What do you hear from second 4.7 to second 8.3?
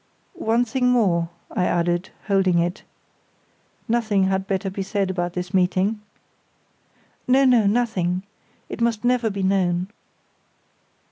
be said about this meeting?" "No, no, nothing.